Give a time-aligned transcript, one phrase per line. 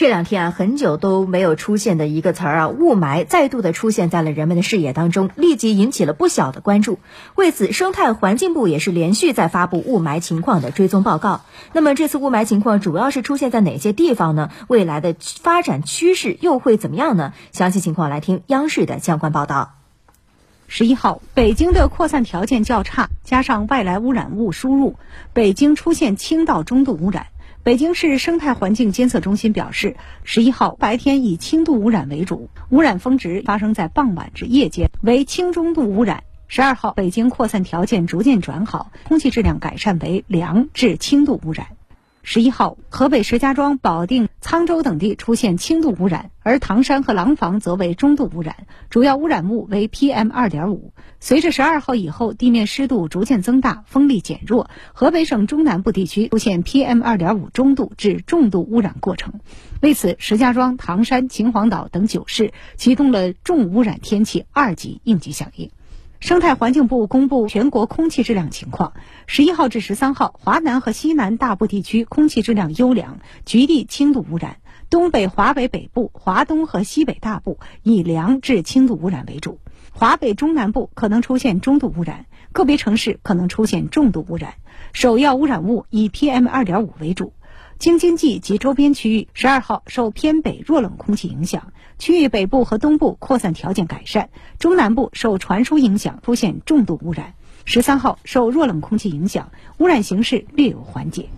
[0.00, 6.98] 这两天啊，很久都没有出现的一个词儿啊，雾霾再度的出现在了人们的视野当中，立即引起了不小的关注。
[7.34, 11.42] 为此，生态环境部也是连续在发布雾霾情况的追踪报告。
[11.74, 14.48] 那么，这次雾霾情况主要是出现在哪些地方呢？
[14.68, 17.34] 未来的发展趋势又会怎么样呢？
[17.52, 19.72] 详细情况来听央视的相关报道。
[20.66, 24.96] 十一号，北京的扩散条件较差，加上外来污染物输入，
[25.34, 27.26] 北京出现轻到中度污染。
[27.62, 36.24] 北京市生态环境监测中心表示，十一号白天以轻度污染为主，污染峰值发生在傍晚至夜间，为轻中度污染。
[36.48, 41.66] 十二号，北京扩散条件逐渐转好，空气质量改善为良至轻度污染。
[42.22, 48.56] 十一号，河北石家庄、保定、沧州等地出现轻度污染，而唐山和廊坊则为中度污染，
[48.88, 50.92] 主要污染物为 PM 二点五。
[51.22, 59.34] 随着十二号以后地面湿度逐渐增大，风力减弱，河北省中南部地区出现 PM 二点五中度至重度污染过程。
[59.82, 65.70] 为此，石家庄、唐山、秦皇岛等九市启动了重污染天气二级应急响应。
[66.20, 68.92] 生态环境部公布全国空气质量情况：
[69.26, 74.56] 十一号至十三号，华南和西南大部地区空气质量优良，局地轻度污染；
[74.90, 79.58] 东北、华北北部、华东和西北大部以良至轻度污染为主；
[79.92, 84.54] 华北中南部可能出现中度污染，个别城市可能出现重度污染。
[84.92, 87.32] 首要污染物以 PM 二点五为主。
[87.78, 97.34] 京津冀及周边区域十二号受偏北弱冷空气影响，区域北部和东部扩散条件改善，中南部受传输影响出现重度污染。
[97.64, 101.28] 十三号受弱冷空气影响，污染形势略有缓解。